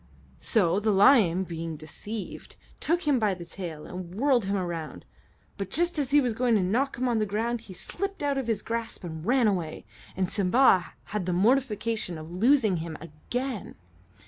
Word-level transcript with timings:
So 0.39 0.79
the 0.79 0.89
lion, 0.89 1.43
being 1.43 1.75
deceived, 1.75 2.55
took 2.79 3.03
him 3.03 3.19
by 3.19 3.35
the 3.35 3.45
tail 3.45 3.85
and 3.85 4.15
whirled 4.15 4.45
him 4.45 4.55
around, 4.55 5.05
but 5.57 5.69
just 5.69 5.99
as 5.99 6.09
he 6.09 6.19
was 6.19 6.33
going 6.33 6.55
to 6.55 6.63
knock 6.63 6.95
him 6.97 7.07
on 7.07 7.19
the 7.19 7.25
ground 7.27 7.61
he 7.61 7.73
slipped 7.75 8.23
out 8.23 8.39
of 8.39 8.47
his 8.47 8.63
grasp 8.63 9.03
and 9.03 9.23
ran 9.23 9.45
away, 9.47 9.85
and 10.15 10.27
Simba 10.27 10.95
had 11.03 11.27
the 11.27 11.33
mortification 11.33 12.17
of 12.17 12.31
losing 12.31 12.77
him 12.77 12.97
again. 12.99 13.75